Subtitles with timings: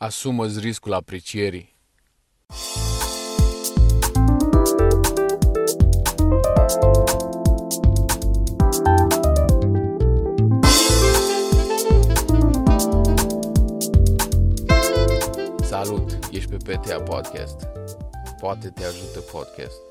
[0.00, 1.76] Asumă-ți riscul aprecierii.
[15.62, 17.66] Salut, ești pe PTA Podcast.
[18.40, 19.87] Poate te ajută podcast.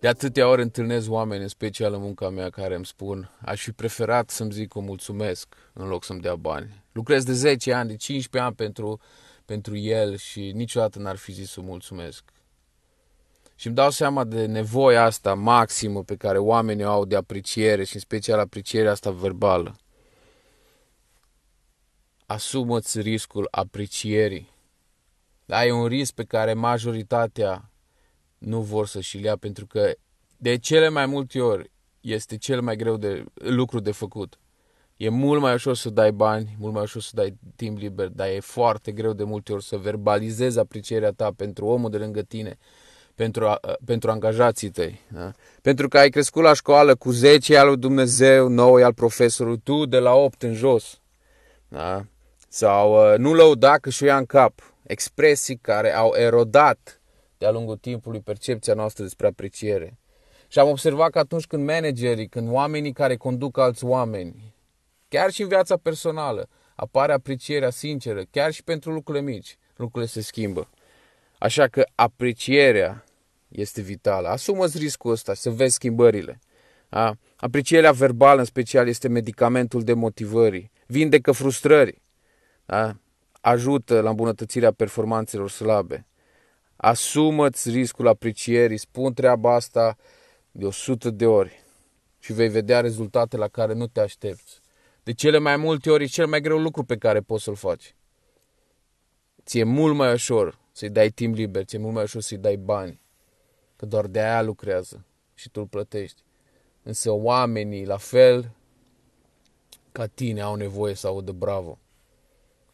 [0.00, 3.72] De atâtea ori întâlnesc oameni, în special în munca mea, care îmi spun aș fi
[3.72, 6.84] preferat să-mi zic o mulțumesc în loc să-mi dea bani.
[6.92, 9.00] Lucrez de 10 ani, de 15 ani pentru,
[9.44, 12.24] pentru el și niciodată n-ar fi zis să mulțumesc.
[13.54, 17.84] Și îmi dau seama de nevoia asta maximă pe care oamenii o au de apreciere
[17.84, 19.76] și în special aprecierea asta verbală.
[22.26, 24.48] Asumă-ți riscul aprecierii.
[25.44, 27.69] Da, e un risc pe care majoritatea
[28.40, 29.92] nu vor să-și ia pentru că
[30.36, 34.38] de cele mai multe ori este cel mai greu de lucru de făcut.
[34.96, 38.28] E mult mai ușor să dai bani, mult mai ușor să dai timp liber, dar
[38.28, 42.58] e foarte greu de multe ori să verbalizezi aprecierea ta pentru omul de lângă tine,
[43.14, 45.00] pentru, a, pentru angajații tăi.
[45.08, 45.32] Da?
[45.62, 49.86] Pentru că ai crescut la școală cu 10 al lui Dumnezeu, 9 al profesorului, tu
[49.86, 51.00] de la 8 în jos.
[51.68, 52.04] Da?
[52.48, 54.74] Sau uh, nu lăuda că și ia în cap.
[54.82, 56.99] Expresii care au erodat
[57.40, 59.98] de-a lungul timpului percepția noastră despre apreciere.
[60.48, 64.54] Și am observat că atunci când managerii, când oamenii care conduc alți oameni,
[65.08, 70.20] chiar și în viața personală, apare aprecierea sinceră, chiar și pentru lucrurile mici, lucrurile se
[70.20, 70.70] schimbă.
[71.38, 73.04] Așa că aprecierea
[73.48, 74.28] este vitală.
[74.28, 76.40] Asumă-ți riscul ăsta să vezi schimbările.
[76.88, 77.18] A?
[77.36, 80.70] Aprecierea verbală, în special, este medicamentul de motivării.
[80.86, 82.02] Vindecă frustrări.
[82.66, 83.00] A?
[83.40, 86.04] Ajută la îmbunătățirea performanțelor slabe.
[86.82, 89.96] Asumă-ți riscul aprecierii, spun treaba asta
[90.50, 91.64] de 100 de ori
[92.18, 94.60] și vei vedea rezultate la care nu te aștepți.
[95.02, 97.94] De cele mai multe ori e cel mai greu lucru pe care poți să-l faci.
[99.44, 103.00] Ți-e mult mai ușor să-i dai timp liber, ți-e mult mai ușor să-i dai bani,
[103.76, 105.04] că doar de aia lucrează
[105.34, 106.22] și tu îl plătești.
[106.82, 108.50] Însă oamenii, la fel
[109.92, 111.78] ca tine, au nevoie să audă bravo.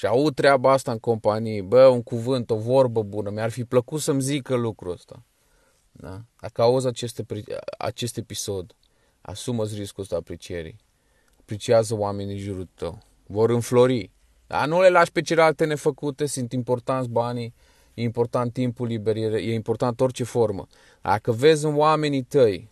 [0.00, 4.00] Și aud treaba asta în companie, bă, un cuvânt, o vorbă bună, mi-ar fi plăcut
[4.00, 5.22] să-mi zică lucrul ăsta.
[5.92, 6.20] Da?
[6.40, 7.22] Dacă auzi acest,
[7.78, 8.74] acest episod,
[9.20, 10.76] asumă-ți riscul ăsta aprecierii.
[11.40, 12.98] Apreciază oamenii în jurul tău.
[13.26, 14.10] Vor înflori.
[14.46, 17.54] Dar nu le lași pe celelalte nefăcute, sunt importanți banii,
[17.94, 20.66] e important timpul liber, e important orice formă.
[21.02, 22.68] Dacă vezi în oamenii tăi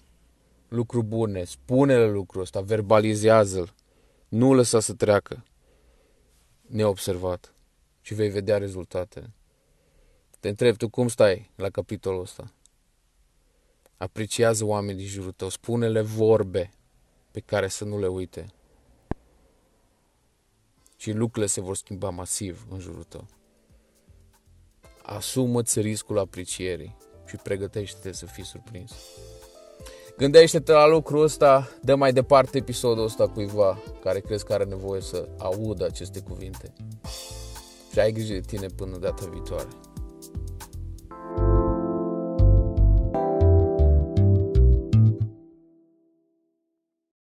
[0.69, 3.75] lucruri bune, spune-le lucrul ăsta, verbalizează-l.
[4.28, 5.43] Nu lăsa să treacă
[6.69, 7.55] neobservat
[8.01, 9.33] și vei vedea rezultatele.
[10.41, 12.53] Te întreb, tu cum stai la capitolul ăsta?
[13.97, 16.71] Apreciază oamenii din jurul tău, spune-le vorbe
[17.31, 18.47] pe care să nu le uite.
[20.97, 23.27] Și lucrurile se vor schimba masiv în jurul tău.
[25.03, 26.97] Asumă-ți riscul aprecierii
[27.27, 28.93] și pregătește-te să fii surprins.
[30.19, 35.01] Gândește-te la lucrul ăsta, dă mai departe episodul ăsta cuiva care crezi că are nevoie
[35.01, 36.73] să audă aceste cuvinte.
[37.93, 39.69] Și ai grijă de tine până data viitoare.